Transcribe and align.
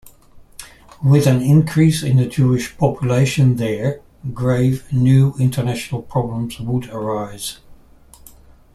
With 1.03 1.27
an 1.27 1.43
increase 1.43 2.01
in 2.01 2.17
the 2.17 2.25
Jewish 2.25 2.75
population 2.75 3.57
there, 3.57 4.01
grave, 4.33 4.91
new 4.91 5.35
international 5.37 6.01
problems 6.01 6.59
would 6.59 6.87
arise. 6.89 7.59